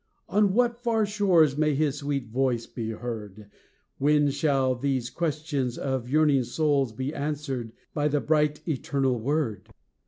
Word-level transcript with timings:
On 0.27 0.55
what 0.55 0.79
far 0.81 1.05
shores 1.05 1.55
may 1.55 1.75
his 1.75 1.99
sweet 1.99 2.29
voice 2.31 2.65
be 2.65 2.89
heard? 2.89 3.51
When 3.99 4.31
shall 4.31 4.73
these 4.73 5.11
questions 5.11 5.77
of 5.77 6.05
our 6.05 6.09
yearning 6.09 6.43
souls 6.43 6.91
Be 6.91 7.13
answered 7.13 7.71
by 7.93 8.07
the 8.07 8.19
bright 8.19 8.67
Eternal 8.67 9.19
Word?" 9.19 9.69